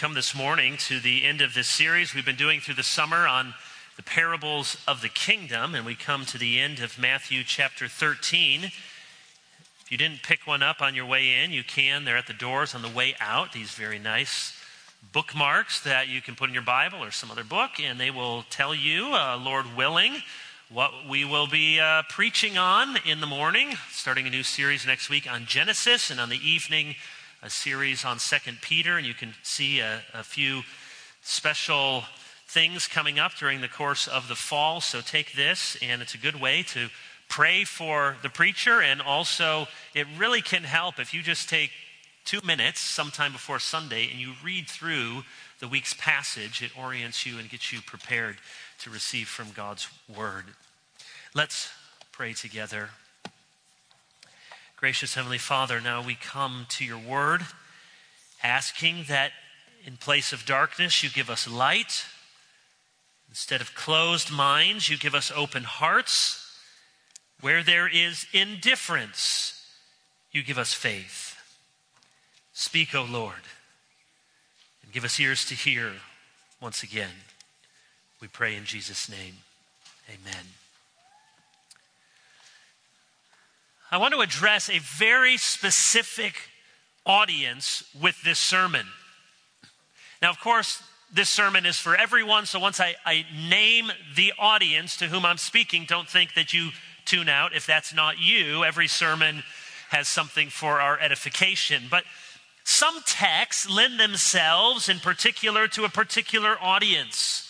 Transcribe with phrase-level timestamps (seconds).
[0.00, 3.26] come this morning to the end of this series we've been doing through the summer
[3.26, 3.52] on
[3.98, 8.64] the parables of the kingdom, and we come to the end of Matthew chapter 13.
[8.64, 8.72] If
[9.90, 12.06] you didn't pick one up on your way in, you can.
[12.06, 13.52] They're at the doors on the way out.
[13.52, 14.58] These very nice
[15.12, 18.44] bookmarks that you can put in your Bible or some other book, and they will
[18.48, 20.22] tell you, uh, Lord willing,
[20.70, 25.10] what we will be uh, preaching on in the morning, starting a new series next
[25.10, 26.94] week on Genesis, and on the evening,
[27.42, 30.62] a series on Second Peter, and you can see a, a few
[31.22, 32.04] special
[32.46, 34.80] things coming up during the course of the fall.
[34.80, 36.88] So take this, and it's a good way to
[37.28, 41.70] pray for the preacher, and also it really can help if you just take
[42.24, 45.22] two minutes sometime before Sunday and you read through
[45.60, 46.62] the week's passage.
[46.62, 48.36] It orients you and gets you prepared
[48.80, 50.44] to receive from God's word.
[51.34, 51.70] Let's
[52.12, 52.90] pray together.
[54.80, 57.42] Gracious Heavenly Father, now we come to your word,
[58.42, 59.32] asking that
[59.84, 62.06] in place of darkness, you give us light.
[63.28, 66.56] Instead of closed minds, you give us open hearts.
[67.42, 69.62] Where there is indifference,
[70.32, 71.36] you give us faith.
[72.54, 73.44] Speak, O Lord,
[74.82, 75.92] and give us ears to hear
[76.58, 77.26] once again.
[78.18, 79.34] We pray in Jesus' name.
[80.08, 80.46] Amen.
[83.90, 86.34] I want to address a very specific
[87.04, 88.86] audience with this sermon.
[90.22, 90.80] Now, of course,
[91.12, 95.38] this sermon is for everyone, so once I, I, name the audience to whom I'm
[95.38, 96.70] speaking, don't think that you
[97.04, 98.62] tune out if that's not you.
[98.62, 99.42] Every sermon
[99.88, 101.84] has something for our edification.
[101.90, 102.04] But
[102.62, 107.49] some texts lend themselves in particular to a particular audience.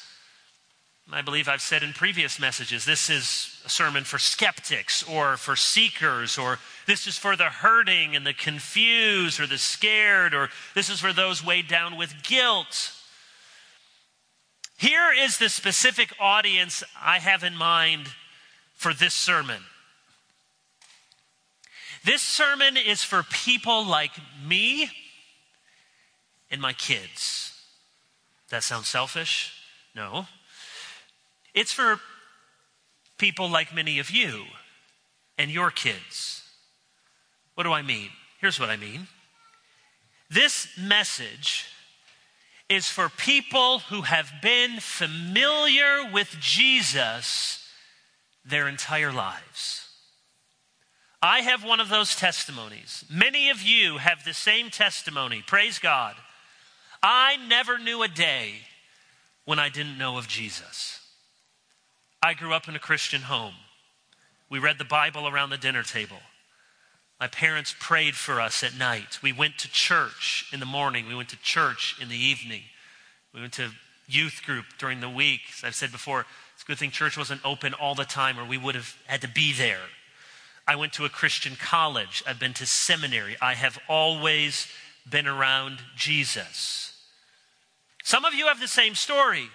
[1.13, 5.57] I believe I've said in previous messages, this is a sermon for skeptics or for
[5.57, 10.89] seekers, or this is for the hurting and the confused or the scared, or this
[10.89, 12.93] is for those weighed down with guilt.
[14.79, 18.09] Here is the specific audience I have in mind
[18.75, 19.63] for this sermon.
[22.05, 24.13] This sermon is for people like
[24.47, 24.91] me
[26.51, 27.61] and my kids.
[28.51, 29.53] That sounds selfish?
[29.95, 30.27] No.
[31.55, 32.01] It's for
[33.19, 34.45] people like many of you
[35.39, 36.43] and your kids.
[37.55, 38.09] What do I mean?
[38.41, 39.07] Here's what I mean.
[40.31, 41.67] This message
[42.69, 47.69] is for people who have been familiar with Jesus
[48.45, 49.89] their entire lives.
[51.21, 53.05] I have one of those testimonies.
[53.11, 55.43] Many of you have the same testimony.
[55.47, 56.15] Praise God.
[57.03, 58.55] I never knew a day
[59.45, 61.00] when I didn't know of Jesus.
[62.23, 63.55] I grew up in a Christian home.
[64.51, 66.19] We read the Bible around the dinner table.
[67.19, 69.23] My parents prayed for us at night.
[69.23, 71.07] We went to church in the morning.
[71.07, 72.63] We went to church in the evening.
[73.33, 73.71] We went to
[74.09, 75.41] youth group during the week.
[75.59, 78.45] As I've said before, it's a good thing church wasn't open all the time or
[78.45, 79.89] we would have had to be there.
[80.67, 82.23] I went to a Christian college.
[82.27, 83.37] I've been to seminary.
[83.41, 84.67] I have always
[85.09, 86.95] been around Jesus.
[88.03, 89.51] Some of you have the same story.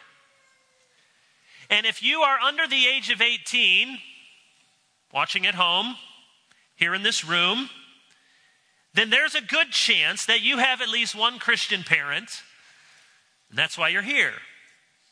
[1.69, 3.99] And if you are under the age of 18,
[5.13, 5.95] watching at home,
[6.75, 7.69] here in this room,
[8.93, 12.29] then there's a good chance that you have at least one Christian parent.
[13.49, 14.33] And that's why you're here.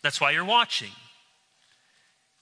[0.02, 0.92] That's why you're watching.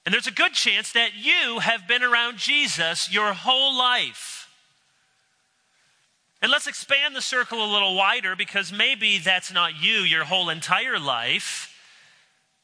[0.06, 4.50] And there's a good chance that you have been around Jesus your whole life.
[6.42, 10.50] And let's expand the circle a little wider because maybe that's not you your whole
[10.50, 11.71] entire life.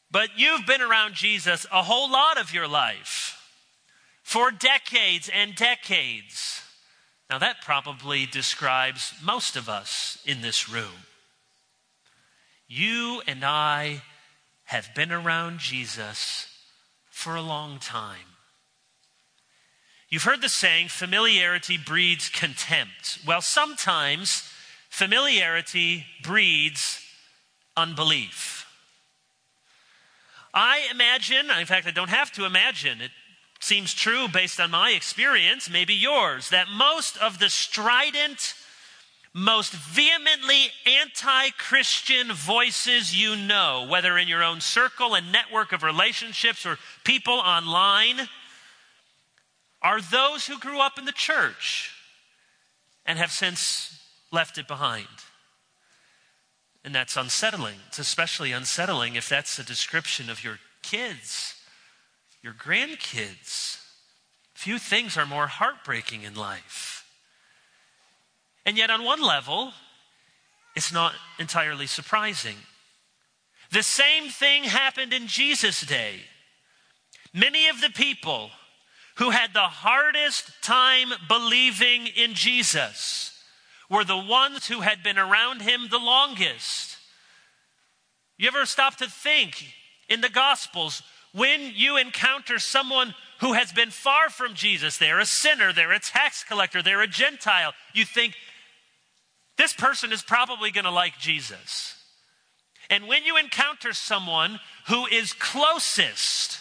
[0.09, 3.41] But you've been around Jesus a whole lot of your life
[4.23, 6.61] for decades and decades.
[7.29, 11.05] Now, that probably describes most of us in this room.
[12.67, 14.01] You and I
[14.65, 16.47] have been around Jesus
[17.09, 18.35] for a long time.
[20.09, 23.19] You've heard the saying, familiarity breeds contempt.
[23.25, 24.49] Well, sometimes
[24.89, 27.01] familiarity breeds
[27.75, 28.56] unbelief.
[30.53, 33.11] I imagine, in fact, I don't have to imagine, it
[33.59, 38.53] seems true based on my experience, maybe yours, that most of the strident,
[39.33, 45.83] most vehemently anti Christian voices you know, whether in your own circle and network of
[45.83, 48.27] relationships or people online,
[49.81, 51.91] are those who grew up in the church
[53.05, 54.01] and have since
[54.31, 55.07] left it behind.
[56.87, 57.75] And that's unsettling.
[57.89, 61.53] It's especially unsettling if that's a description of your kids,
[62.41, 63.81] your grandkids.
[64.53, 67.03] Few things are more heartbreaking in life.
[68.65, 69.73] And yet, on one level,
[70.77, 72.55] it's not entirely surprising.
[73.73, 76.21] The same thing happened in Jesus' day.
[77.33, 78.49] Many of the people
[79.17, 83.36] who had the hardest time believing in Jesus
[83.89, 86.97] were the ones who had been around him the longest.
[88.37, 89.73] You ever stop to think
[90.09, 91.01] in the Gospels
[91.33, 95.99] when you encounter someone who has been far from Jesus, they're a sinner, they're a
[95.99, 98.35] tax collector, they're a Gentile, you think,
[99.57, 101.95] this person is probably going to like Jesus.
[102.89, 106.59] And when you encounter someone who is closest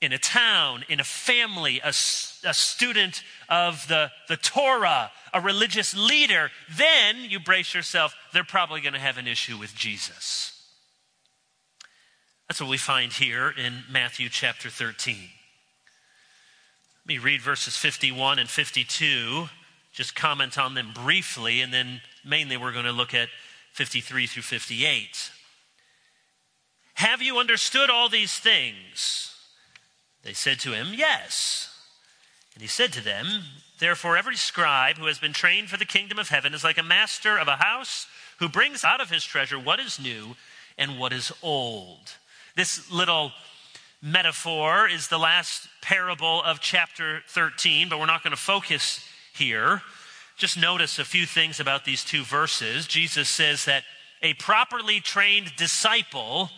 [0.00, 5.96] in a town, in a family, a, a student of the, the Torah, a religious
[5.96, 10.52] leader, then you brace yourself, they're probably going to have an issue with Jesus.
[12.48, 15.16] That's what we find here in Matthew chapter 13.
[17.04, 19.48] Let me read verses 51 and 52,
[19.92, 23.28] just comment on them briefly, and then mainly we're going to look at
[23.72, 25.30] 53 through 58.
[26.94, 29.34] Have you understood all these things?
[30.22, 31.75] They said to him, Yes.
[32.56, 33.26] And he said to them,
[33.78, 36.82] Therefore, every scribe who has been trained for the kingdom of heaven is like a
[36.82, 38.06] master of a house
[38.38, 40.36] who brings out of his treasure what is new
[40.78, 42.14] and what is old.
[42.56, 43.32] This little
[44.00, 49.82] metaphor is the last parable of chapter 13, but we're not going to focus here.
[50.38, 52.86] Just notice a few things about these two verses.
[52.86, 53.84] Jesus says that
[54.22, 56.48] a properly trained disciple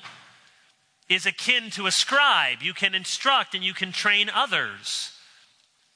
[1.09, 2.63] is akin to a scribe.
[2.63, 5.18] You can instruct and you can train others.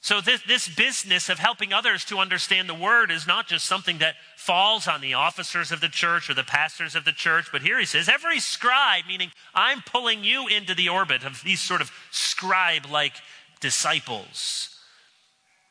[0.03, 3.99] So, this, this business of helping others to understand the word is not just something
[3.99, 7.61] that falls on the officers of the church or the pastors of the church, but
[7.61, 11.79] here he says, every scribe, meaning I'm pulling you into the orbit of these sort
[11.79, 13.13] of scribe like
[13.61, 14.77] disciples.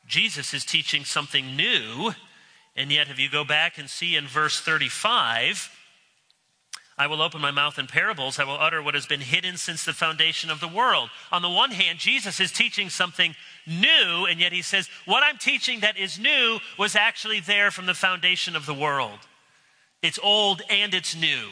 [0.07, 2.13] Jesus is teaching something new,
[2.75, 5.69] and yet, if you go back and see in verse 35,
[7.03, 8.39] I will open my mouth in parables.
[8.39, 11.09] I will utter what has been hidden since the foundation of the world.
[11.33, 13.35] On the one hand, Jesus is teaching something
[13.67, 17.87] new, and yet he says, What I'm teaching that is new was actually there from
[17.87, 19.19] the foundation of the world.
[20.01, 21.49] It's old and it's new.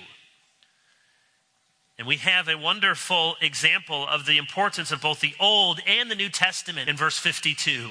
[1.98, 6.15] And we have a wonderful example of the importance of both the Old and the
[6.15, 7.89] New Testament in verse 52.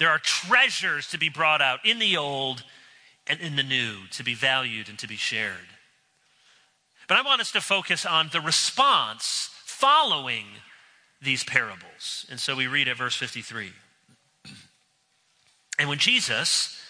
[0.00, 2.64] There are treasures to be brought out in the Old
[3.28, 5.68] and in the New to be valued and to be shared.
[7.10, 10.44] But I want us to focus on the response following
[11.20, 12.24] these parables.
[12.30, 13.72] And so we read at verse 53.
[15.76, 16.80] And when Jesus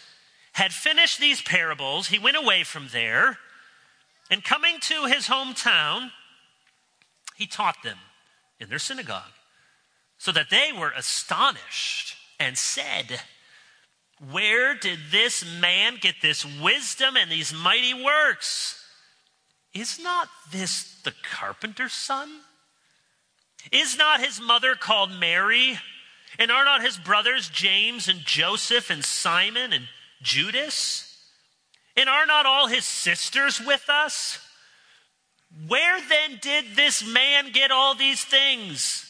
[0.53, 3.39] had finished these parables, he went away from there,
[4.31, 6.11] and coming to his hometown,
[7.37, 7.97] he taught them
[8.61, 9.33] in their synagogue,
[10.19, 13.23] so that they were astonished and said,
[14.31, 18.80] Where did this man get this wisdom and these mighty works?
[19.73, 22.29] Is not this the carpenter's son?
[23.71, 25.79] Is not his mother called Mary?
[26.39, 29.89] And are not his brothers James and Joseph and Simon and
[30.23, 31.07] Judas?
[31.97, 34.39] And are not all his sisters with us?
[35.67, 39.07] Where then did this man get all these things?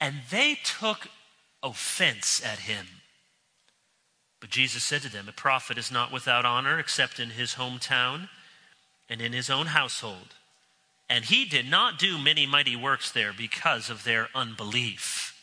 [0.00, 1.08] And they took
[1.62, 2.86] offense at him.
[4.40, 8.28] But Jesus said to them, A prophet is not without honor except in his hometown
[9.10, 10.36] and in his own household.
[11.10, 15.36] And he did not do many mighty works there because of their unbelief.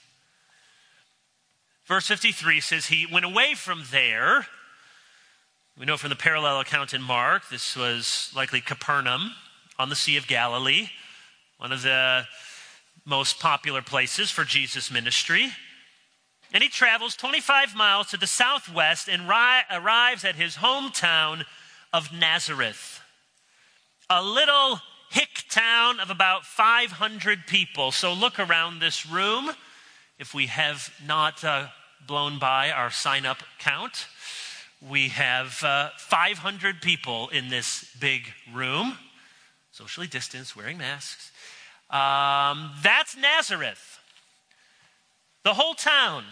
[1.85, 4.47] Verse 53 says, He went away from there.
[5.77, 9.33] We know from the parallel account in Mark, this was likely Capernaum
[9.77, 10.87] on the Sea of Galilee,
[11.57, 12.25] one of the
[13.05, 15.51] most popular places for Jesus' ministry.
[16.53, 21.45] And he travels 25 miles to the southwest and ri- arrives at his hometown
[21.93, 22.96] of Nazareth
[24.09, 27.91] a little hick town of about 500 people.
[27.91, 29.51] So look around this room.
[30.17, 31.67] If we have not uh,
[32.05, 34.07] blown by our sign up count,
[34.81, 38.97] we have uh, 500 people in this big room,
[39.71, 41.31] socially distanced, wearing masks.
[41.89, 43.99] Um, that's Nazareth.
[45.43, 46.23] The whole town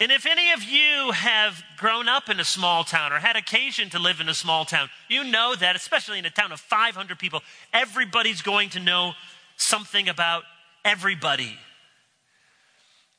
[0.00, 3.90] and if any of you have grown up in a small town or had occasion
[3.90, 7.18] to live in a small town, you know that, especially in a town of 500
[7.18, 9.12] people, everybody's going to know
[9.56, 10.42] something about
[10.84, 11.56] everybody.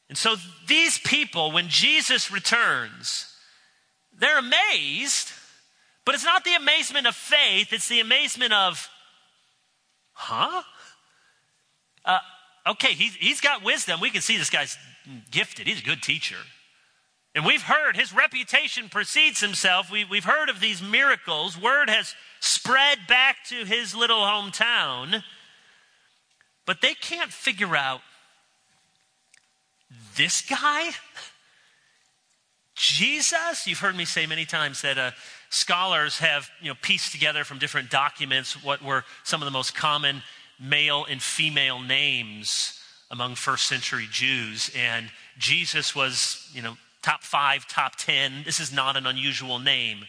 [0.10, 0.36] And so
[0.68, 3.34] these people, when Jesus returns,
[4.18, 5.32] they're amazed,
[6.06, 8.90] but it's not the amazement of faith, it's the amazement of,
[10.14, 10.62] huh?
[12.04, 12.20] Uh,
[12.68, 14.00] okay, he's, he's got wisdom.
[14.00, 14.78] We can see this guy's
[15.32, 16.38] gifted, he's a good teacher.
[17.36, 19.92] And we've heard his reputation precedes himself.
[19.92, 21.62] We, we've heard of these miracles.
[21.62, 25.22] Word has spread back to his little hometown.
[26.66, 28.00] But they can't figure out
[30.16, 30.92] this guy?
[32.74, 33.68] Jesus?
[33.68, 35.12] You've heard me say many times that uh,
[35.50, 39.76] scholars have you know, pieced together from different documents what were some of the most
[39.76, 40.24] common
[40.58, 42.80] male and female names
[43.12, 44.72] among first century Jews.
[44.76, 48.42] And Jesus was, you know, top five, top ten.
[48.44, 50.06] This is not an unusual name.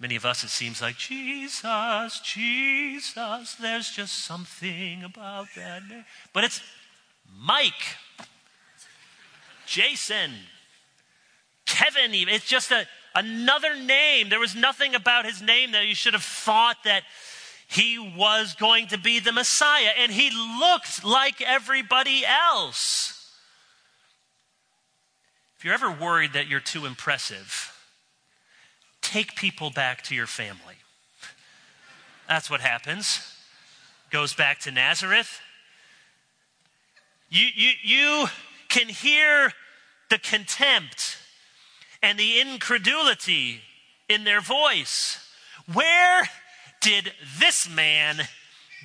[0.00, 6.04] Many of us, it seems like, Jesus, Jesus, there's just something about that name.
[6.32, 6.62] But it's
[7.38, 7.98] Mike,
[9.66, 10.30] Jason,
[11.66, 12.32] Kevin, even.
[12.32, 14.30] It's just a, another name.
[14.30, 17.02] There was nothing about his name that you should have thought that
[17.68, 19.90] he was going to be the Messiah.
[19.98, 23.21] And he looked like everybody else.
[25.62, 27.72] If you're ever worried that you're too impressive,
[29.00, 30.74] take people back to your family.
[32.26, 33.20] That's what happens.
[34.10, 35.40] Goes back to Nazareth.
[37.30, 38.26] You, you, you
[38.70, 39.52] can hear
[40.10, 41.16] the contempt
[42.02, 43.60] and the incredulity
[44.08, 45.24] in their voice.
[45.72, 46.28] Where
[46.80, 48.16] did this man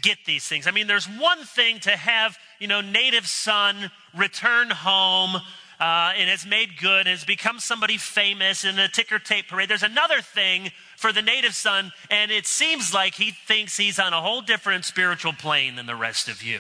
[0.03, 0.67] get these things?
[0.67, 5.41] I mean, there's one thing to have, you know, native son return home
[5.79, 9.69] uh, and has made good and has become somebody famous in a ticker tape parade.
[9.69, 14.13] There's another thing for the native son, and it seems like he thinks he's on
[14.13, 16.59] a whole different spiritual plane than the rest of you.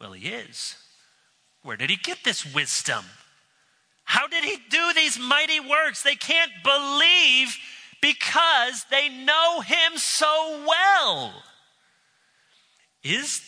[0.00, 0.76] Well, he is.
[1.62, 3.04] Where did he get this wisdom?
[4.04, 6.02] How did he do these mighty works?
[6.02, 7.56] They can't believe
[8.00, 11.32] because they know him so well.
[13.04, 13.40] Is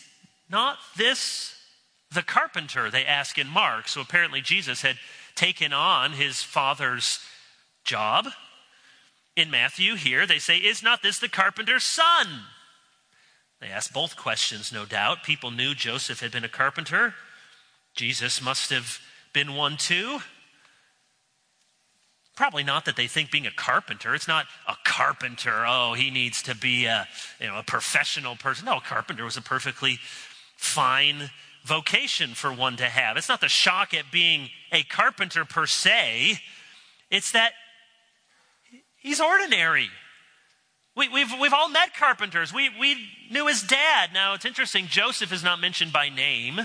[0.49, 1.54] not this
[2.11, 2.89] the carpenter?
[2.89, 3.87] They ask in Mark.
[3.87, 4.97] So apparently, Jesus had
[5.35, 7.19] taken on his father's
[7.83, 8.27] job.
[9.35, 12.27] In Matthew, here, they say, Is not this the carpenter's son?
[13.61, 15.23] They ask both questions, no doubt.
[15.23, 17.15] People knew Joseph had been a carpenter.
[17.95, 18.99] Jesus must have
[19.33, 20.19] been one too.
[22.35, 26.43] Probably not that they think being a carpenter, it's not a carpenter, oh, he needs
[26.43, 27.07] to be a,
[27.39, 28.65] you know, a professional person.
[28.65, 29.99] No, a carpenter was a perfectly
[30.57, 31.29] fine
[31.65, 33.17] vocation for one to have.
[33.17, 36.39] It's not the shock at being a carpenter per se,
[37.09, 37.53] it's that
[38.97, 39.89] he's ordinary.
[40.95, 42.53] We, have we've, we've all met carpenters.
[42.53, 44.11] We, we knew his dad.
[44.13, 46.61] Now, it's interesting, Joseph is not mentioned by name.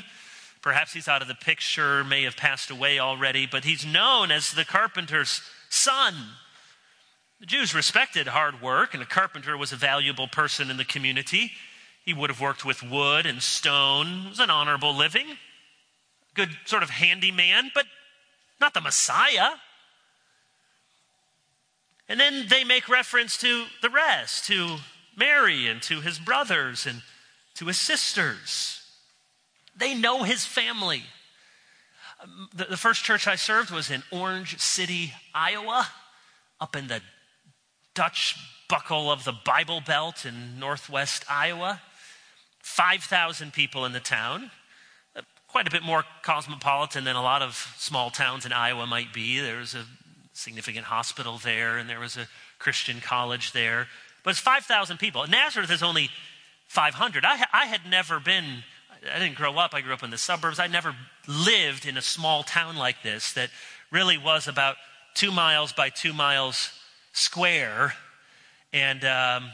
[0.62, 4.52] Perhaps he's out of the picture, may have passed away already, but he's known as
[4.52, 5.40] the carpenter's
[5.70, 6.14] son.
[7.40, 11.52] The Jews respected hard work, and a carpenter was a valuable person in the community.
[12.10, 14.24] He would have worked with wood and stone.
[14.26, 15.26] It was an honorable living.
[16.34, 17.86] Good sort of handyman, but
[18.60, 19.50] not the Messiah.
[22.08, 24.78] And then they make reference to the rest, to
[25.16, 27.02] Mary and to his brothers and
[27.54, 28.82] to his sisters.
[29.76, 31.04] They know his family.
[32.20, 35.86] Um, the, the first church I served was in Orange City, Iowa,
[36.60, 37.02] up in the
[37.94, 38.34] Dutch
[38.68, 41.80] buckle of the Bible Belt in northwest Iowa.
[42.62, 44.50] 5,000 people in the town.
[45.16, 49.12] Uh, quite a bit more cosmopolitan than a lot of small towns in Iowa might
[49.12, 49.40] be.
[49.40, 49.84] There was a
[50.32, 53.88] significant hospital there, and there was a Christian college there.
[54.22, 55.26] But it's 5,000 people.
[55.26, 56.10] Nazareth is only
[56.68, 57.24] 500.
[57.24, 58.62] I, I had never been
[59.14, 59.72] I didn't grow up.
[59.74, 60.58] I grew up in the suburbs.
[60.58, 60.94] I never
[61.26, 63.50] lived in a small town like this that
[63.90, 64.76] really was about
[65.14, 66.70] two miles by two miles
[67.12, 67.94] square.
[68.72, 69.50] And, um,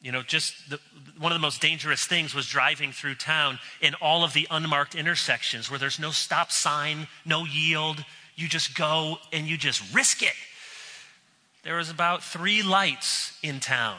[0.00, 0.78] you know, just the,
[1.18, 4.94] one of the most dangerous things was driving through town in all of the unmarked
[4.94, 8.04] intersections where there's no stop sign, no yield.
[8.36, 10.34] You just go and you just risk it.
[11.64, 13.98] There was about three lights in town.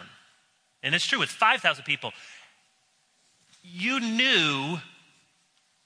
[0.81, 2.13] And it's true with 5,000 people
[3.63, 4.79] you knew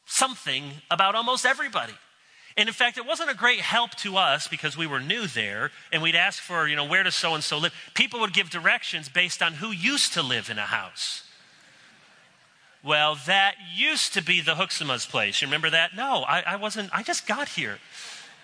[0.06, 1.94] something about almost everybody.
[2.56, 5.72] And in fact, it wasn't a great help to us because we were new there
[5.92, 7.74] and we'd ask for, you know, where does so and so live?
[7.96, 11.24] People would give directions based on who used to live in a house.
[12.84, 15.42] Well, that used to be the Hoeksema's place.
[15.42, 15.96] You remember that?
[15.96, 17.80] No, I, I wasn't, I just got here.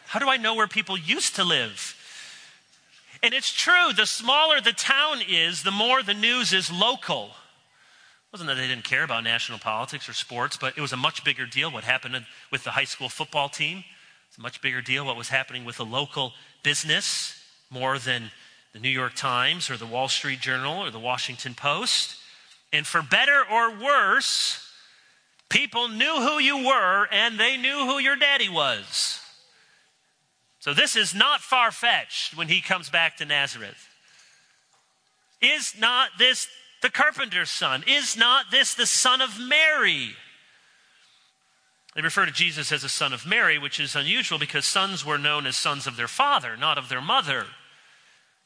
[0.08, 1.96] How do I know where people used to live?
[3.22, 8.32] And it's true, the smaller the town is, the more the news is local It
[8.32, 11.24] wasn't that they didn't care about national politics or sports, but it was a much
[11.25, 13.84] bigger deal what happened with the high school football team.
[14.29, 16.33] It's a much bigger deal what was happening with a local
[16.63, 17.36] business
[17.69, 18.31] more than
[18.74, 22.15] the New York Times or the Wall Street Journal or the Washington Post.
[22.71, 24.71] And for better or worse,
[25.50, 29.19] people knew who you were and they knew who your daddy was.
[30.59, 33.88] So this is not far fetched when he comes back to Nazareth.
[35.41, 36.48] Is not this
[36.81, 37.83] the carpenter's son?
[37.88, 40.15] Is not this the son of Mary?
[42.00, 45.18] They refer to Jesus as a son of Mary, which is unusual because sons were
[45.18, 47.48] known as sons of their father, not of their mother.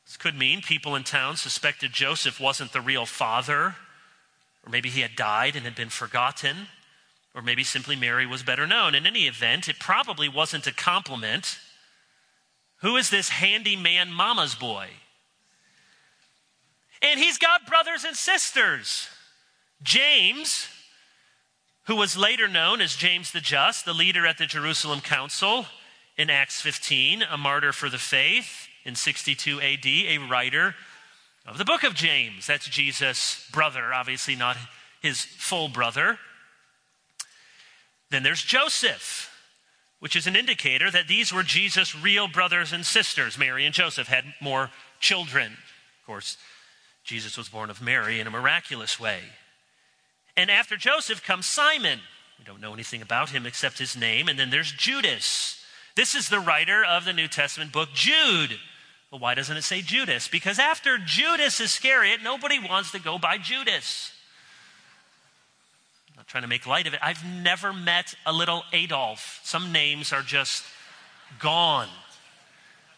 [0.08, 3.76] This could mean people in town suspected Joseph wasn't the real father,
[4.66, 6.66] or maybe he had died and had been forgotten,
[7.36, 8.96] or maybe simply Mary was better known.
[8.96, 11.60] In any event, it probably wasn't a compliment.
[12.78, 14.88] Who is this handyman mama's boy?
[17.04, 19.10] And he's got brothers and sisters.
[19.84, 20.70] James,
[21.86, 25.66] who was later known as James the Just, the leader at the Jerusalem Council
[26.18, 30.76] in Acts 15, a martyr for the faith in 62 AD, a writer
[31.46, 32.48] of the book of James.
[32.48, 34.58] That's Jesus' brother, obviously not
[35.02, 36.20] his full brother.
[38.10, 39.30] Then there's Joseph,
[40.00, 43.38] which is an indicator that these were Jesus' real brothers and sisters.
[43.38, 45.52] Mary and Joseph had more children.
[46.02, 46.38] Of course,
[47.04, 49.20] Jesus was born of Mary in a miraculous way.
[50.36, 52.00] And after Joseph comes Simon.
[52.40, 54.28] We don't know anything about him except his name.
[54.28, 55.64] And then there's Judas.
[55.96, 58.58] This is the writer of the New Testament book, Jude.
[59.12, 60.28] Well, why doesn't it say Judas?
[60.28, 64.12] Because after Judas Iscariot, nobody wants to go by Judas.
[66.10, 67.00] I'm not trying to make light of it.
[67.04, 69.40] I've never met a little Adolf.
[69.44, 70.64] Some names are just
[71.40, 71.90] gone.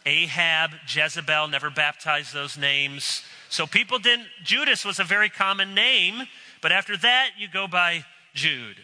[0.06, 3.22] Ahab, Jezebel, never baptized those names.
[3.48, 6.22] So people didn't, Judas was a very common name,
[6.62, 8.76] but after that, you go by Jude.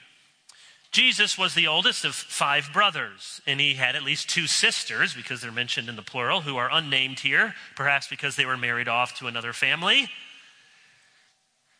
[0.93, 5.41] Jesus was the oldest of five brothers, and he had at least two sisters, because
[5.41, 9.19] they're mentioned in the plural, who are unnamed here, perhaps because they were married off
[9.19, 10.11] to another family.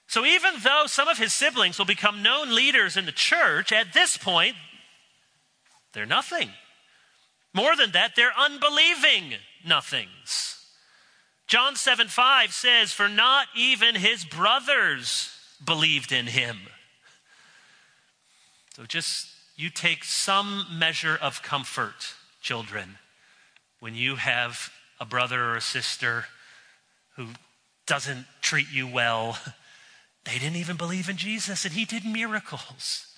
[0.07, 3.93] So even though some of his siblings will become known leaders in the church, at
[3.93, 4.57] this point,
[5.93, 6.51] they're nothing.
[7.53, 9.35] More than that, they're unbelieving
[9.67, 10.59] nothings.
[11.47, 15.32] John 7 5 says, For not even his brothers
[15.65, 16.59] believed in him.
[18.77, 22.99] So just you take some measure of comfort, children,
[23.81, 26.27] when you have a brother or a sister
[27.17, 27.29] who
[27.87, 29.39] doesn't treat you well.
[30.25, 33.09] They didn't even believe in Jesus, and he did miracles.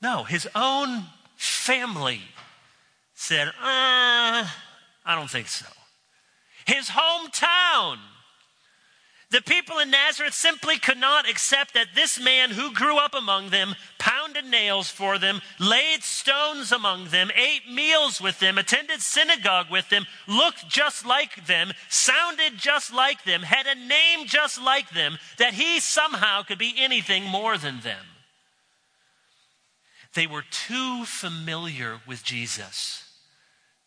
[0.00, 1.06] No, his own
[1.36, 2.20] family
[3.14, 4.48] said, uh, I
[5.16, 5.66] don't think so.
[6.64, 7.98] His hometown
[9.30, 13.50] the people in Nazareth simply could not accept that this man who grew up among
[13.50, 19.66] them pounded nails for them, laid stones among them, ate meals with them, attended synagogue
[19.70, 24.90] with them, looked just like them, sounded just like them, had a name just like
[24.90, 28.06] them, that he somehow could be anything more than them.
[30.14, 33.04] They were too familiar with Jesus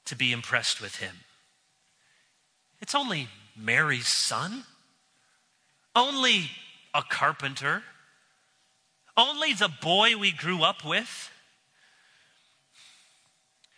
[0.05, 1.15] to be impressed with him.
[2.79, 4.65] It's only Mary's son.
[5.95, 6.51] Only
[6.93, 7.83] a carpenter?
[9.17, 11.29] Only the boy we grew up with?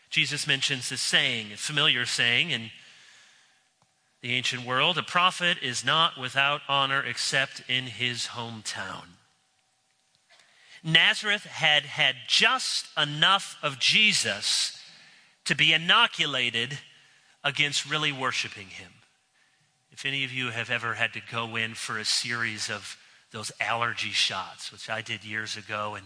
[0.10, 2.70] Jesus mentions this saying, a familiar saying in
[4.22, 9.06] the ancient world a prophet is not without honor except in his hometown.
[10.84, 14.78] Nazareth had had just enough of Jesus
[15.46, 16.78] to be inoculated
[17.44, 18.92] against really worshiping him.
[19.94, 22.98] If any of you have ever had to go in for a series of
[23.32, 26.06] those allergy shots, which I did years ago, and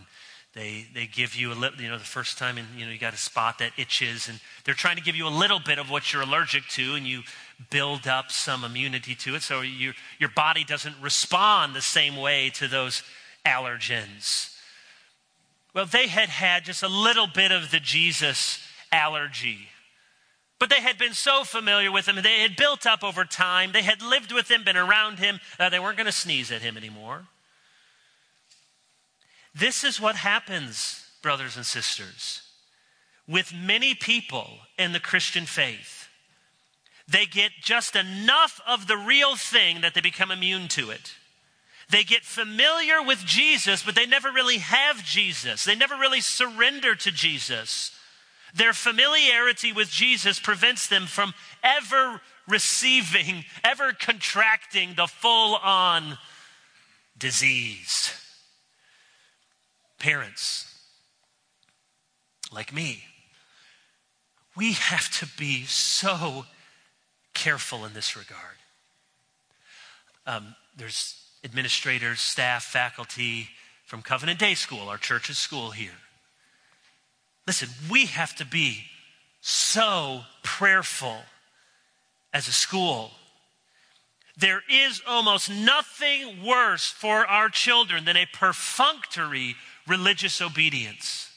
[0.53, 2.99] they, they give you a little, you know, the first time, and you know, you
[2.99, 5.89] got a spot that itches, and they're trying to give you a little bit of
[5.89, 7.21] what you're allergic to, and you
[7.69, 12.49] build up some immunity to it, so you, your body doesn't respond the same way
[12.55, 13.03] to those
[13.45, 14.53] allergens.
[15.73, 18.59] Well, they had had just a little bit of the Jesus
[18.91, 19.69] allergy.
[20.59, 23.83] But they had been so familiar with him, they had built up over time, they
[23.83, 26.77] had lived with him, been around him, uh, they weren't going to sneeze at him
[26.77, 27.27] anymore.
[29.53, 32.41] This is what happens, brothers and sisters,
[33.27, 36.09] with many people in the Christian faith.
[37.07, 41.13] They get just enough of the real thing that they become immune to it.
[41.89, 45.63] They get familiar with Jesus, but they never really have Jesus.
[45.63, 47.96] They never really surrender to Jesus.
[48.57, 56.17] Their familiarity with Jesus prevents them from ever receiving, ever contracting the full on
[57.17, 58.13] disease.
[59.99, 60.73] Parents,
[62.51, 63.03] like me,
[64.55, 66.45] we have to be so
[67.35, 68.57] careful in this regard.
[70.25, 73.49] Um, there's administrators, staff, faculty
[73.85, 75.91] from Covenant Day School, our church's school here.
[77.47, 78.83] Listen, we have to be
[79.39, 81.17] so prayerful
[82.33, 83.11] as a school.
[84.37, 89.55] There is almost nothing worse for our children than a perfunctory
[89.87, 91.31] religious obedience.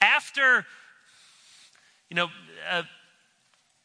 [0.00, 0.64] After,
[2.08, 2.28] you know,
[2.70, 2.84] uh,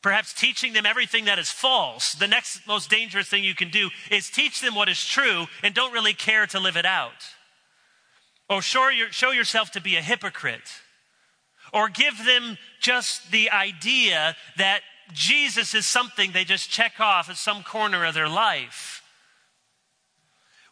[0.03, 3.89] perhaps teaching them everything that is false, the next most dangerous thing you can do
[4.11, 7.34] is teach them what is true and don't really care to live it out.
[8.49, 10.69] Oh, or show, your, show yourself to be a hypocrite.
[11.73, 14.81] Or give them just the idea that
[15.13, 19.03] Jesus is something they just check off at some corner of their life.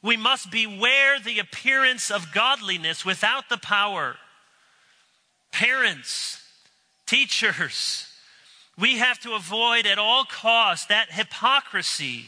[0.02, 4.18] We must beware the appearance of godliness without the power.
[5.52, 6.42] Parents,
[7.06, 8.08] teachers,
[8.78, 12.26] we have to avoid at all costs that hypocrisy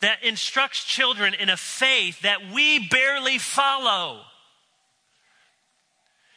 [0.00, 4.20] that instructs children in a faith that we barely follow.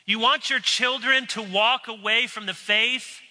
[0.06, 3.22] You want your children to walk away from the faith?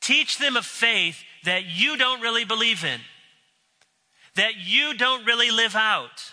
[0.00, 3.00] Teach them a faith that you don't really believe in,
[4.36, 6.32] that you don't really live out.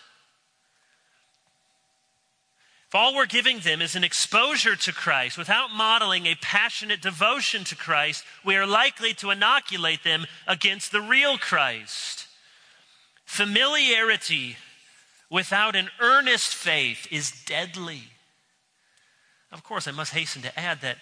[2.92, 7.64] If all we're giving them is an exposure to Christ without modeling a passionate devotion
[7.64, 12.28] to Christ, we are likely to inoculate them against the real Christ.
[13.32, 14.58] Familiarity
[15.30, 18.02] without an earnest faith is deadly.
[19.54, 20.98] Of course, I must hasten to add that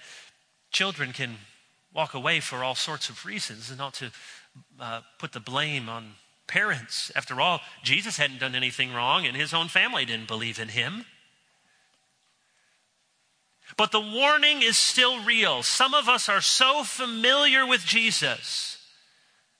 [0.69, 1.37] children can
[1.91, 4.11] walk away for all sorts of reasons and not to
[4.79, 6.11] uh, put the blame on
[6.45, 7.11] parents.
[7.15, 11.05] After all, Jesus hadn't done anything wrong and his own family didn't believe in him.
[13.75, 15.63] But the warning is still real.
[15.63, 18.78] Some of us are so familiar with Jesus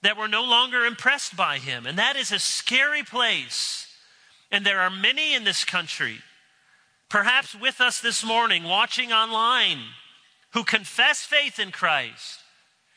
[0.01, 1.85] that we're no longer impressed by him.
[1.85, 3.87] And that is a scary place.
[4.51, 6.17] And there are many in this country,
[7.09, 9.79] perhaps with us this morning, watching online,
[10.53, 12.39] who confess faith in Christ.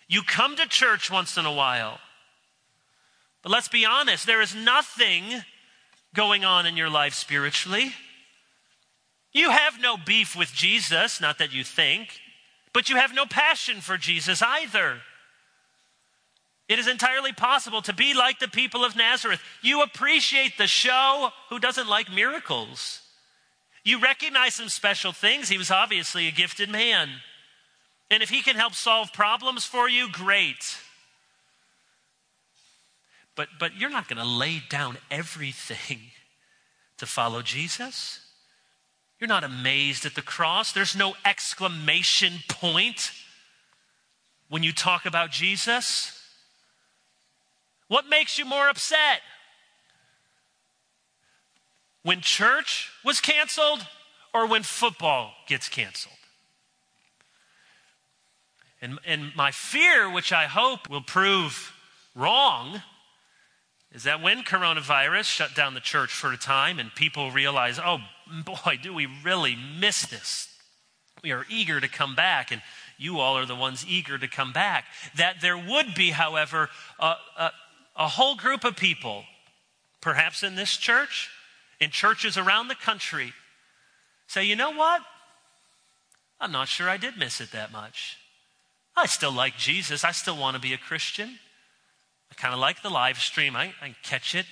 [0.08, 1.98] You come to church once in a while.
[3.42, 5.24] But let's be honest, there is nothing
[6.14, 7.92] going on in your life spiritually.
[9.32, 12.20] You have no beef with Jesus, not that you think,
[12.72, 15.00] but you have no passion for Jesus either.
[16.68, 19.40] It is entirely possible to be like the people of Nazareth.
[19.62, 21.31] You appreciate the show.
[21.51, 23.01] Who doesn't like miracles?
[23.85, 25.48] You recognize some special things.
[25.48, 27.09] He was obviously a gifted man.
[28.11, 30.79] And if he can help solve problems for you, great.
[33.35, 35.98] But, but you're not going to lay down everything
[36.98, 38.20] to follow Jesus.
[39.18, 40.72] You're not amazed at the cross.
[40.72, 43.12] There's no exclamation point
[44.48, 46.21] when you talk about Jesus.
[47.92, 49.20] What makes you more upset?
[52.02, 53.87] When church was canceled
[54.33, 56.14] or when football gets canceled?
[58.81, 61.74] And, and my fear, which I hope will prove
[62.16, 62.81] wrong,
[63.92, 67.98] is that when coronavirus shut down the church for a time and people realize, oh
[68.26, 70.48] boy, do we really miss this?
[71.22, 72.62] We are eager to come back, and
[72.96, 74.87] you all are the ones eager to come back.
[75.16, 77.16] That there would be, however, a,
[77.96, 79.24] a whole group of people,
[80.00, 81.31] perhaps in this church,
[81.81, 83.33] in churches around the country,
[84.26, 85.02] say, you know what?
[86.40, 88.16] I'm not sure I did miss it that much.
[88.96, 90.05] I still like Jesus.
[90.05, 91.38] I still want to be a Christian.
[92.31, 93.57] I kind of like the live stream.
[93.57, 94.46] I, I catch it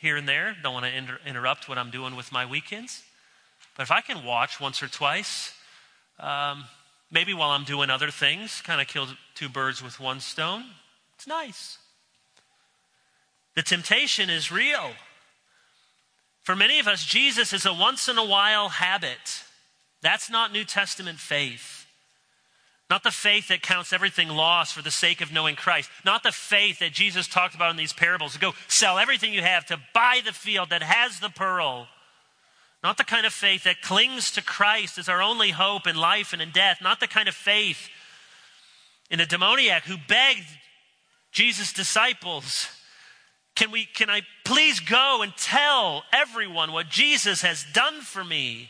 [0.00, 0.56] here and there.
[0.62, 3.02] Don't want to inter- interrupt what I'm doing with my weekends.
[3.76, 5.52] But if I can watch once or twice,
[6.20, 6.64] um,
[7.10, 10.64] maybe while I'm doing other things, kind of kill two birds with one stone,
[11.16, 11.78] it's nice.
[13.54, 14.92] The temptation is real.
[16.42, 19.44] For many of us, Jesus is a once in a while habit.
[20.02, 21.86] That's not New Testament faith.
[22.90, 25.90] Not the faith that counts everything lost for the sake of knowing Christ.
[26.04, 29.40] Not the faith that Jesus talked about in these parables to go sell everything you
[29.40, 31.88] have to buy the field that has the pearl.
[32.82, 36.34] Not the kind of faith that clings to Christ as our only hope in life
[36.34, 36.80] and in death.
[36.82, 37.88] Not the kind of faith
[39.10, 40.44] in a demoniac who begged
[41.32, 42.68] Jesus' disciples,
[43.54, 48.68] can, we, can I please go and tell everyone what Jesus has done for me?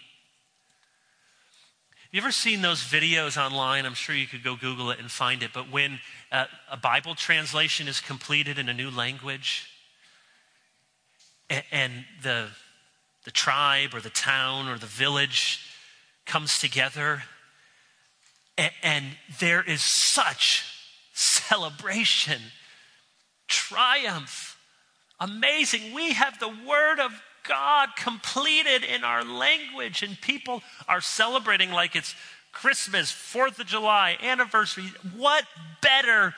[2.14, 3.86] You ever seen those videos online?
[3.86, 5.50] I'm sure you could go Google it and find it.
[5.52, 5.98] But when
[6.30, 9.68] uh, a Bible translation is completed in a new language,
[11.50, 11.92] and, and
[12.22, 12.46] the,
[13.24, 15.60] the tribe or the town or the village
[16.24, 17.24] comes together,
[18.56, 19.04] and, and
[19.40, 20.64] there is such
[21.14, 22.40] celebration,
[23.48, 24.43] triumph,
[25.24, 25.94] amazing.
[25.94, 27.10] We have the Word of
[27.48, 32.14] God completed in our language, and people are celebrating like it's
[32.52, 34.84] Christmas, Fourth of July, anniversary.
[35.16, 35.44] What
[35.80, 36.34] better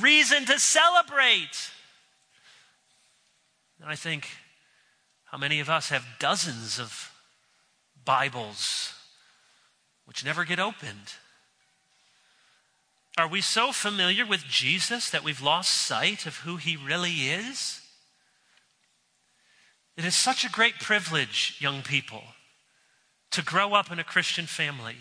[0.00, 1.70] reason to celebrate?
[3.80, 4.28] And I think
[5.26, 7.12] how many of us have dozens of
[8.04, 8.92] Bibles
[10.04, 11.14] which never get opened?
[13.18, 17.80] Are we so familiar with Jesus that we've lost sight of who he really is?
[19.96, 22.22] It is such a great privilege, young people,
[23.30, 24.96] to grow up in a Christian family.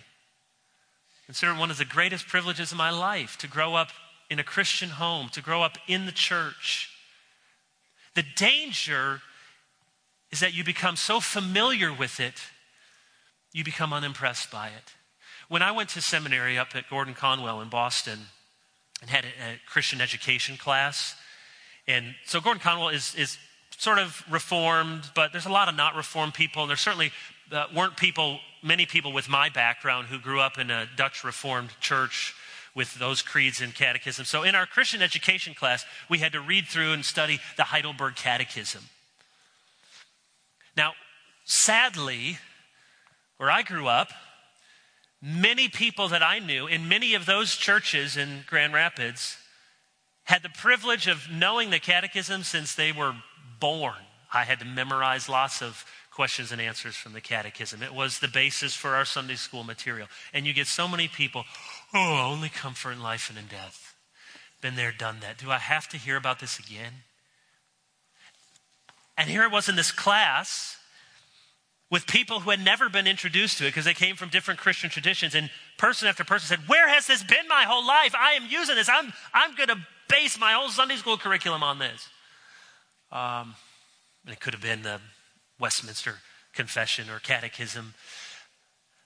[1.25, 3.89] Consider it one of the greatest privileges of my life to grow up
[4.29, 6.89] in a Christian home, to grow up in the church.
[8.13, 9.21] The danger
[10.31, 12.41] is that you become so familiar with it,
[13.51, 14.93] you become unimpressed by it.
[15.47, 18.19] When I went to seminary up at Gordon Conwell in Boston
[19.01, 21.15] and had a, a Christian education class,
[21.87, 23.37] and so Gordon Conwell is, is
[23.77, 27.11] sort of reformed, but there's a lot of not reformed people, and there certainly
[27.51, 31.69] uh, weren't people, many people with my background who grew up in a Dutch Reformed
[31.79, 32.33] church
[32.73, 34.25] with those creeds and catechism.
[34.25, 38.15] So in our Christian education class, we had to read through and study the Heidelberg
[38.15, 38.81] Catechism.
[40.75, 40.93] Now,
[41.45, 42.37] sadly,
[43.37, 44.09] where I grew up,
[45.21, 49.37] many people that I knew in many of those churches in Grand Rapids
[50.25, 53.13] had the privilege of knowing the catechism since they were
[53.65, 53.95] born.
[54.31, 57.81] I had to memorize lots of questions and answers from the catechism.
[57.81, 60.07] It was the basis for our Sunday school material.
[60.33, 61.45] And you get so many people,
[61.91, 63.95] oh, only comfort in life and in death.
[64.61, 65.39] Been there, done that.
[65.39, 66.93] Do I have to hear about this again?
[69.17, 70.77] And here it was in this class
[71.89, 74.91] with people who had never been introduced to it because they came from different Christian
[74.91, 75.33] traditions.
[75.33, 75.49] And
[75.79, 78.13] person after person said, Where has this been my whole life?
[78.13, 78.89] I am using this.
[78.89, 82.09] I'm, I'm going to base my whole Sunday school curriculum on this.
[83.15, 83.55] Um,
[84.25, 84.99] and it could have been the
[85.57, 86.15] Westminster
[86.53, 87.93] Confession or Catechism.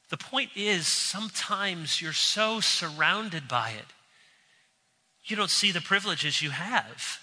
[0.10, 3.86] The point is, sometimes you're so surrounded by it,
[5.26, 7.20] you don't see the privileges you have.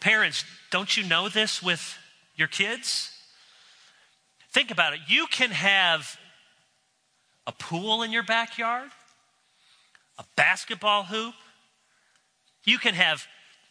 [0.00, 1.98] Parents, don't you know this with
[2.36, 3.10] your kids?
[4.50, 5.00] Think about it.
[5.08, 6.18] You can have
[7.46, 8.88] a pool in your backyard,
[10.18, 11.34] a basketball hoop,
[12.64, 13.26] you can have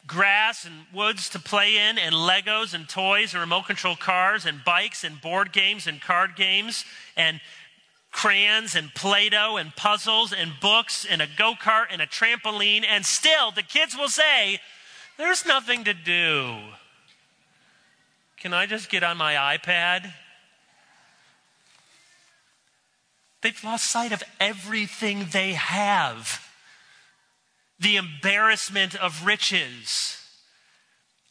[0.10, 4.63] grass and woods to play in, and Legos and toys and remote control cars and
[4.65, 6.84] bikes and board games and card games
[7.15, 7.39] and
[8.12, 12.84] crayons and Play Doh and puzzles and books and a go kart and a trampoline,
[12.89, 14.60] and still the kids will say,
[15.17, 16.58] There's nothing to do.
[18.38, 20.12] Can I just get on my iPad?
[23.41, 26.48] They've lost sight of everything they have
[27.80, 30.18] the embarrassment of riches.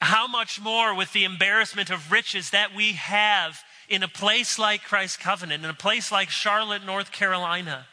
[0.00, 4.84] How much more with the embarrassment of riches that we have in a place like
[4.84, 7.86] Christ Covenant, in a place like Charlotte, North Carolina,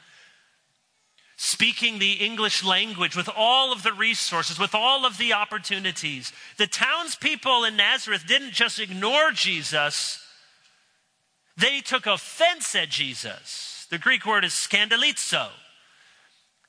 [1.38, 6.32] speaking the English language with all of the resources, with all of the opportunities.
[6.58, 10.22] The townspeople in Nazareth didn't just ignore Jesus,
[11.58, 13.88] they took offense at Jesus.
[13.89, 15.50] The Greek word is scandalizo.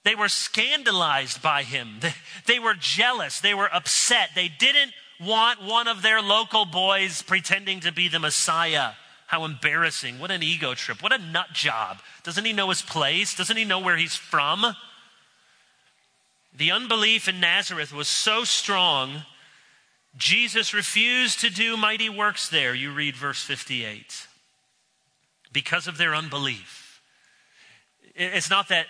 [0.07, 1.99] They were scandalized by him.
[2.47, 3.41] They, were jealous.
[3.41, 4.31] They were upset.
[4.37, 8.93] They didn't want one of their local boys pretending to be the Messiah.
[9.27, 10.21] How embarrassing.
[10.21, 11.03] What an ego trip.
[11.03, 11.99] What a nut job.
[12.23, 13.35] Doesn't he know his place?
[13.35, 14.77] Doesn't he know where he's from?
[16.57, 19.25] The unbelief in Nazareth was so strong,
[20.17, 22.77] Jesus refused to do mighty works there.
[22.77, 24.29] You read verse 58.
[25.53, 27.03] Because of their unbelief.
[28.15, 28.87] It's not that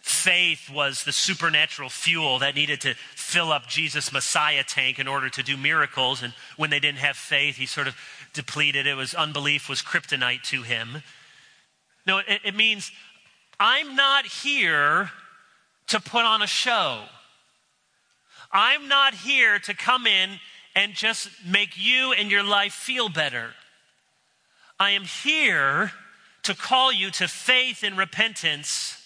[0.00, 5.28] faith was the supernatural fuel that needed to fill up Jesus' Messiah tank in order
[5.28, 6.22] to do miracles.
[6.22, 7.96] And when they didn't have faith, he sort of
[8.32, 8.86] depleted.
[8.86, 11.02] It was unbelief was kryptonite to him.
[12.06, 12.90] No, it, it means
[13.58, 15.10] I'm not here
[15.88, 17.02] to put on a show.
[18.52, 20.30] I'm not here to come in
[20.74, 23.50] and just make you and your life feel better.
[24.78, 25.92] I am here
[26.44, 28.99] to call you to faith and repentance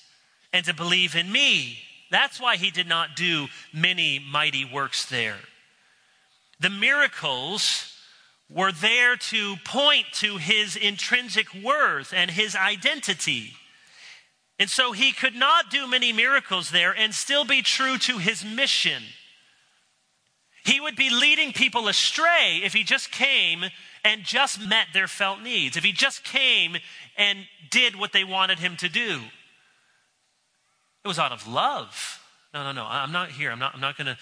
[0.55, 1.81] and to believe in me.
[2.13, 5.41] That's why he did not do many mighty works there.
[6.61, 7.93] The miracles
[8.49, 13.55] were there to point to his intrinsic worth and his identity.
[14.61, 18.45] And so he could not do many miracles there and still be true to his
[18.45, 19.03] mission.
[20.65, 23.65] He would be leading people astray if he just came
[24.05, 26.77] and just met their felt needs, if he just came
[27.17, 27.41] and
[27.71, 29.21] did what they wanted him to do.
[31.05, 32.21] It was out of love.
[32.55, 32.87] No, no, no.
[32.89, 33.51] I'm not here.
[33.51, 34.17] I'm not, I'm not going to,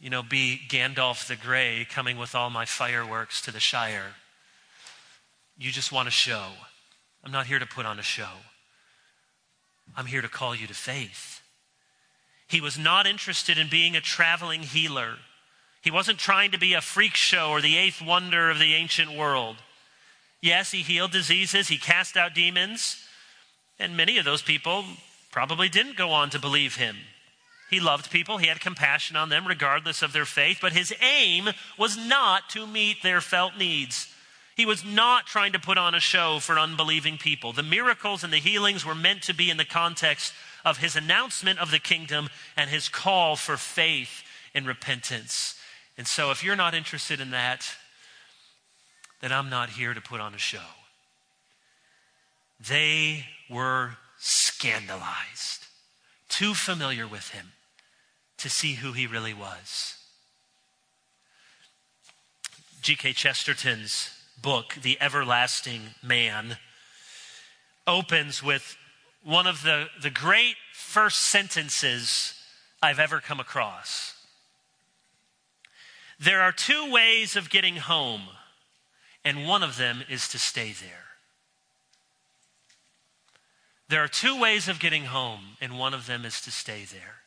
[0.00, 4.14] you know, be Gandalf the Grey coming with all my fireworks to the Shire.
[5.58, 6.46] You just want a show.
[7.22, 8.28] I'm not here to put on a show.
[9.96, 11.42] I'm here to call you to faith.
[12.48, 15.16] He was not interested in being a traveling healer.
[15.82, 19.14] He wasn't trying to be a freak show or the eighth wonder of the ancient
[19.14, 19.56] world.
[20.40, 23.02] Yes, he healed diseases, he cast out demons,
[23.78, 24.84] and many of those people
[25.34, 26.96] probably didn't go on to believe him.
[27.68, 31.48] He loved people, he had compassion on them regardless of their faith, but his aim
[31.76, 34.14] was not to meet their felt needs.
[34.56, 37.52] He was not trying to put on a show for unbelieving people.
[37.52, 40.32] The miracles and the healings were meant to be in the context
[40.64, 44.22] of his announcement of the kingdom and his call for faith
[44.54, 45.58] and repentance.
[45.98, 47.66] And so, if you're not interested in that,
[49.20, 50.70] then I'm not here to put on a show.
[52.60, 55.66] They were scandalized,
[56.30, 57.52] too familiar with him
[58.38, 59.98] to see who he really was.
[62.80, 63.12] G.K.
[63.12, 64.10] Chesterton's
[64.40, 66.56] book, The Everlasting Man,
[67.86, 68.78] opens with
[69.22, 72.32] one of the, the great first sentences
[72.82, 74.14] I've ever come across.
[76.18, 78.22] There are two ways of getting home,
[79.22, 81.13] and one of them is to stay there.
[83.94, 87.18] There are two ways of getting home, and one of them is to stay there.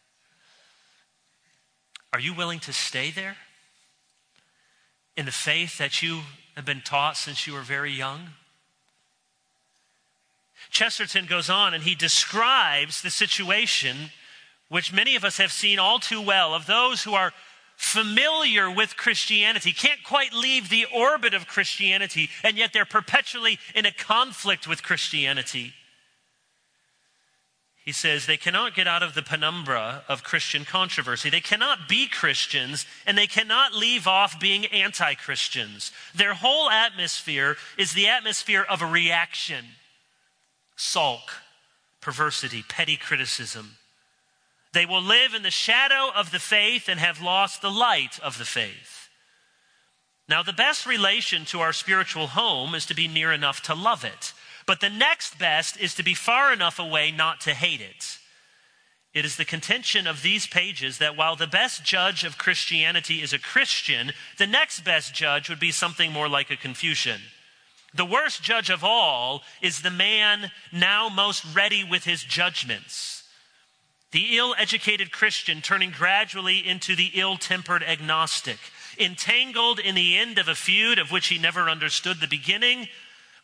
[2.11, 3.37] Are you willing to stay there?
[5.15, 6.23] In the faith that you
[6.57, 8.31] have been taught since you were very young?
[10.69, 14.11] Chesterton goes on and he describes the situation
[14.67, 17.31] which many of us have seen all too well of those who are
[17.77, 23.85] familiar with Christianity, can't quite leave the orbit of Christianity, and yet they're perpetually in
[23.85, 25.73] a conflict with Christianity.
[27.87, 31.29] He says they cannot get out of the penumbra of Christian controversy.
[31.29, 35.93] They cannot be Christians and they cannot leave off being anti Christians.
[36.13, 39.63] Their whole atmosphere is the atmosphere of a reaction
[40.75, 41.31] sulk,
[42.01, 43.77] perversity, petty criticism.
[44.73, 48.37] They will live in the shadow of the faith and have lost the light of
[48.37, 49.07] the faith.
[50.27, 54.03] Now, the best relation to our spiritual home is to be near enough to love
[54.03, 54.33] it.
[54.67, 58.19] But the next best is to be far enough away not to hate it.
[59.13, 63.33] It is the contention of these pages that while the best judge of Christianity is
[63.33, 67.21] a Christian, the next best judge would be something more like a Confucian.
[67.95, 73.23] The worst judge of all is the man now most ready with his judgments.
[74.11, 78.59] The ill educated Christian turning gradually into the ill tempered agnostic,
[78.99, 82.87] entangled in the end of a feud of which he never understood the beginning,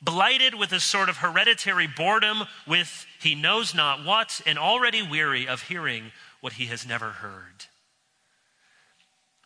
[0.04, 5.48] blighted with a sort of hereditary boredom with he knows not what, and already weary
[5.48, 6.12] of hearing
[6.42, 7.66] what he has never heard.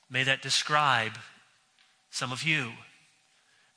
[0.09, 1.17] May that describe
[2.09, 2.71] some of you.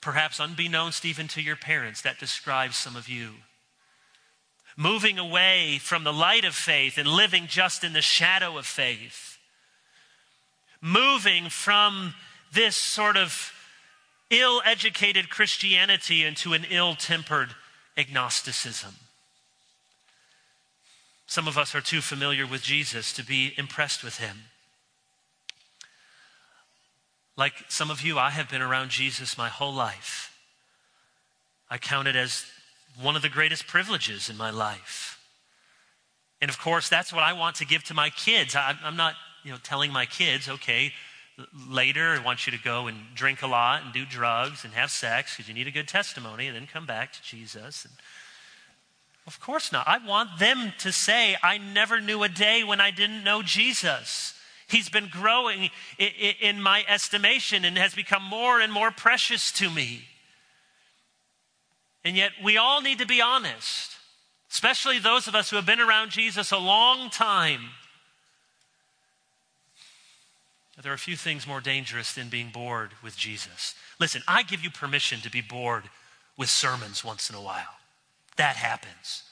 [0.00, 3.32] Perhaps unbeknownst even to your parents, that describes some of you.
[4.76, 9.36] Moving away from the light of faith and living just in the shadow of faith.
[10.80, 12.14] Moving from
[12.52, 13.52] this sort of
[14.30, 17.50] ill educated Christianity into an ill tempered
[17.96, 18.94] agnosticism.
[21.26, 24.44] Some of us are too familiar with Jesus to be impressed with him.
[27.36, 30.36] Like some of you, I have been around Jesus my whole life.
[31.70, 32.44] I count it as
[33.00, 35.20] one of the greatest privileges in my life.
[36.40, 38.56] And of course, that's what I want to give to my kids.
[38.56, 39.14] I, am not,
[39.44, 40.92] you know, telling my kids, okay,
[41.68, 44.90] later, I want you to go and drink a lot and do drugs and have
[44.90, 47.84] sex because you need a good testimony and then come back to Jesus.
[47.84, 47.94] And
[49.26, 49.86] of course not.
[49.86, 54.34] I want them to say, I never knew a day when I didn't know Jesus.
[54.66, 60.04] He's been growing in my estimation and has become more and more precious to me.
[62.04, 63.96] And yet, we all need to be honest,
[64.50, 67.60] especially those of us who have been around Jesus a long time.
[70.82, 73.74] There are a few things more dangerous than being bored with Jesus.
[73.98, 75.84] Listen, I give you permission to be bored
[76.38, 77.78] with sermons once in a while.
[78.36, 79.24] That happens.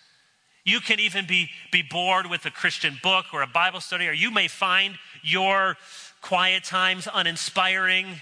[0.64, 4.12] You can even be, be bored with a Christian book or a Bible study, or
[4.12, 5.78] you may find your
[6.20, 8.20] quiet times uninspiring.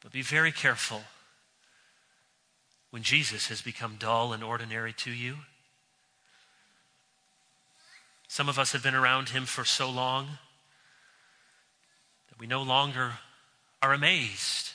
[0.00, 1.02] But be very careful
[2.90, 5.38] when Jesus has become dull and ordinary to you.
[8.28, 10.38] Some of us have been around him for so long
[12.44, 13.12] we no longer
[13.80, 14.72] are amazed.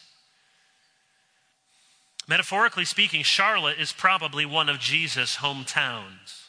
[2.27, 6.47] Metaphorically speaking, Charlotte is probably one of Jesus' hometowns.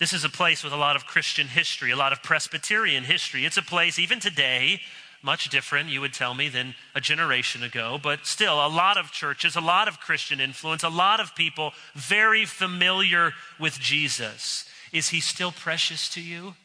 [0.00, 3.44] This is a place with a lot of Christian history, a lot of Presbyterian history.
[3.44, 4.80] It's a place, even today,
[5.22, 9.12] much different, you would tell me, than a generation ago, but still, a lot of
[9.12, 14.68] churches, a lot of Christian influence, a lot of people very familiar with Jesus.
[14.92, 16.56] Is he still precious to you?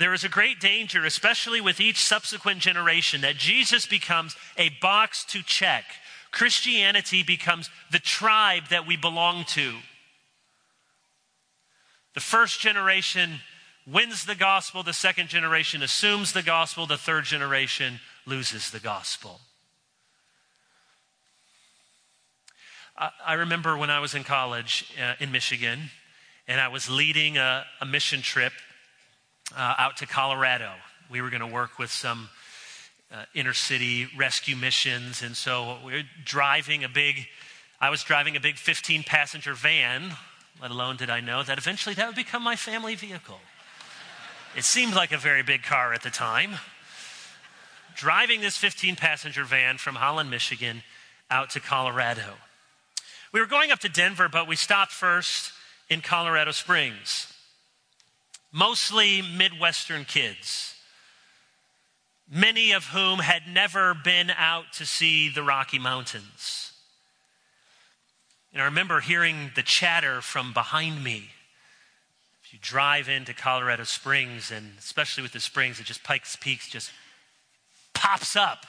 [0.00, 5.26] There is a great danger, especially with each subsequent generation, that Jesus becomes a box
[5.26, 5.84] to check.
[6.30, 9.74] Christianity becomes the tribe that we belong to.
[12.14, 13.40] The first generation
[13.86, 19.38] wins the gospel, the second generation assumes the gospel, the third generation loses the gospel.
[23.26, 25.90] I, remember when I was in college uh, in Michigan,
[26.48, 28.52] and I was leading a, a mission trip
[29.56, 30.72] uh, out to Colorado.
[31.10, 32.28] We were going to work with some
[33.12, 37.26] uh, inner city rescue missions, and so we were driving a big.
[37.80, 40.12] I was driving a big 15 passenger van.
[40.60, 43.40] Let alone did I know that eventually that would become my family vehicle.
[44.56, 46.56] It seemed like a very big car at the time.
[47.94, 50.82] Driving this 15 passenger van from Holland, Michigan,
[51.30, 52.34] out to Colorado.
[53.32, 55.52] We were going up to Denver, but we stopped first
[55.88, 57.29] in Colorado Springs.
[58.52, 60.74] Mostly Midwestern kids,
[62.28, 66.72] many of whom had never been out to see the Rocky Mountains.
[68.52, 71.30] And I remember hearing the chatter from behind me
[72.50, 76.68] If you drive into Colorado Springs, and especially with the springs, it just Pikes Peaks
[76.68, 76.90] just
[77.94, 78.66] pops up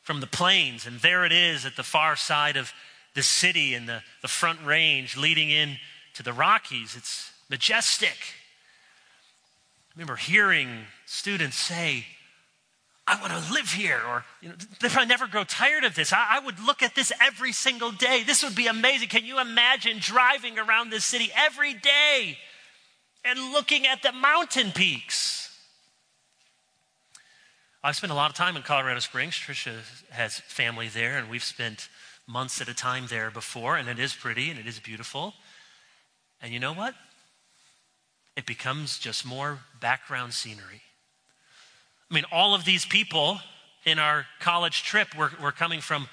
[0.00, 2.72] from the plains, and there it is at the far side of
[3.12, 5.76] the city and the, the front range leading in
[6.14, 6.96] to the Rockies.
[6.96, 8.16] It's majestic.
[9.94, 10.68] Remember hearing
[11.06, 12.06] students say,
[13.06, 16.12] I want to live here, or you know, never grow tired of this.
[16.12, 18.22] I, I, would look at this every single day.
[18.22, 19.08] This would be amazing.
[19.08, 22.38] Can you imagine driving around this city every day?
[23.24, 25.50] and looking at the mountain peaks.
[27.84, 29.34] I've spent a lot of time in Colorado Springs.
[29.34, 29.80] Tricia
[30.10, 31.88] has family there, and we've spent
[32.28, 35.34] months at a time there before, and it is pretty and it is beautiful.
[36.40, 36.94] And you know what?
[38.36, 40.82] It becomes just more background scenery.
[42.10, 43.40] I mean, all of these people
[43.84, 46.08] in our college trip were, were coming from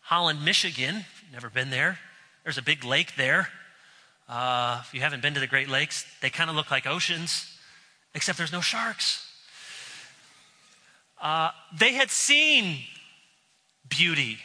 [0.00, 1.04] Holland, Michigan.
[1.32, 1.98] Never been there.
[2.42, 3.48] There's a big lake there.
[4.28, 7.58] Uh, if you haven't been to the Great Lakes, they kind of look like oceans,
[8.14, 9.26] except there's no sharks.
[11.20, 12.78] Uh, they had seen
[13.88, 14.38] beauty.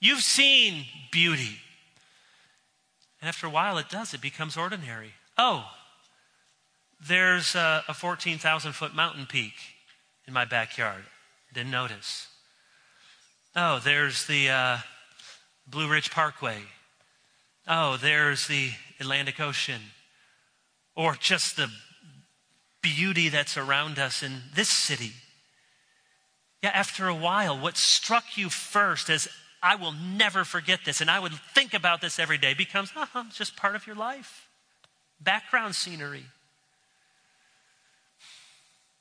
[0.00, 1.58] You've seen beauty.
[3.20, 5.12] And after a while, it does, it becomes ordinary.
[5.38, 5.66] Oh,
[7.00, 9.54] there's a, a 14,000 foot mountain peak
[10.26, 11.04] in my backyard.
[11.52, 12.28] Didn't notice.
[13.54, 14.78] Oh, there's the uh,
[15.66, 16.58] Blue Ridge Parkway.
[17.66, 18.70] Oh, there's the
[19.00, 19.80] Atlantic Ocean,
[20.94, 21.68] or just the
[22.82, 25.12] beauty that's around us in this city.
[26.62, 29.28] Yeah, after a while, what struck you first as
[29.62, 33.24] I will never forget this, and I would think about this every day, becomes uh-huh,
[33.34, 34.48] just part of your life.
[35.20, 36.26] Background scenery.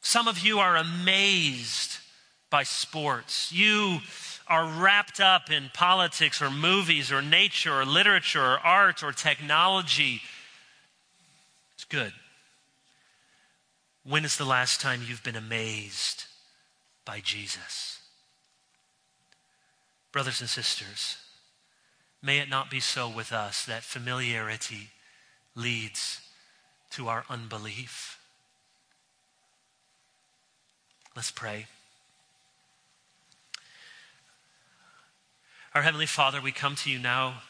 [0.06, 1.98] Some of you are amazed
[2.52, 3.52] by sports.
[3.52, 4.02] You
[4.48, 10.22] are wrapped up in politics or movies or nature or literature or art or technology.
[11.74, 12.14] It's good.
[14.04, 16.26] When is the last time you've been amazed
[17.04, 18.00] by Jesus?
[20.12, 21.18] Brothers and sisters,
[22.22, 24.90] may it not be so with us that familiarity
[25.56, 26.22] leads
[26.92, 28.20] to our unbelief.
[31.16, 31.68] Let's pray.
[35.74, 37.42] Our Heavenly Father, we come to you now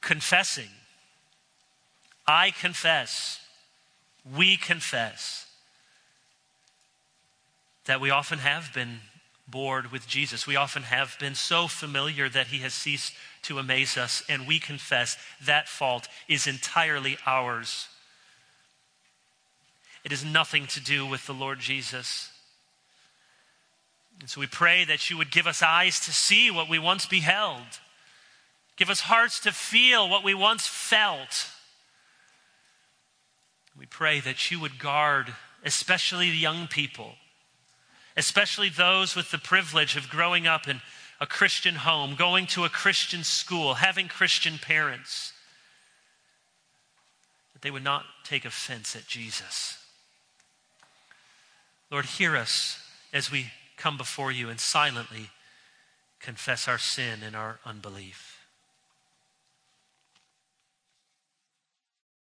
[0.00, 0.68] confessing.
[2.26, 3.40] I confess,
[4.36, 5.46] we confess
[7.84, 9.00] that we often have been
[9.46, 10.46] bored with Jesus.
[10.46, 13.12] We often have been so familiar that he has ceased
[13.42, 17.88] to amaze us, and we confess that fault is entirely ours.
[20.04, 22.30] It has nothing to do with the Lord Jesus.
[24.20, 27.06] And so we pray that you would give us eyes to see what we once
[27.06, 27.80] beheld,
[28.76, 31.48] give us hearts to feel what we once felt.
[33.78, 35.34] We pray that you would guard,
[35.64, 37.14] especially the young people,
[38.16, 40.82] especially those with the privilege of growing up in
[41.18, 45.32] a Christian home, going to a Christian school, having Christian parents,
[47.52, 49.79] that they would not take offense at Jesus.
[51.90, 52.78] Lord, hear us
[53.12, 55.30] as we come before you and silently
[56.20, 58.39] confess our sin and our unbelief.